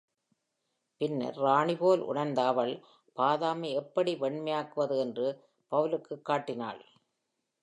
[0.97, 2.83] பின்னர், ராணிபோல் உணர்ந்த அவள்,
[3.15, 5.27] பாதாமை எப்படி வெண்மையாக்குவது என்று
[5.71, 6.85] பவுலுக்குக் காட்டினாள்.